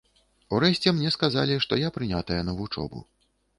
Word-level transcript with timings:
Урэшце 0.55 0.93
мне 0.95 1.11
сказалі, 1.17 1.59
што 1.67 1.81
я 1.83 1.93
прынятая 1.99 2.41
на 2.51 2.59
вучобу. 2.63 3.07